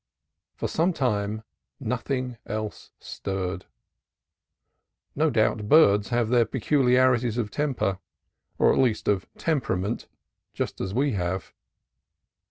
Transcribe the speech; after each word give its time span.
For 0.55 0.67
some 0.67 0.93
time 0.93 1.43
nothing 1.79 2.37
else 2.47 2.89
stirred. 2.99 3.67
No 5.15 5.29
doubt 5.29 5.69
birds 5.69 6.09
have 6.09 6.29
their 6.29 6.43
peculiarities 6.45 7.37
of 7.37 7.51
temper, 7.51 7.99
or 8.57 8.73
at 8.73 8.79
least 8.79 9.07
of 9.07 9.27
tem 9.37 9.61
perament, 9.61 10.07
just 10.55 10.81
as 10.81 10.91
we 10.91 11.11
have. 11.11 11.53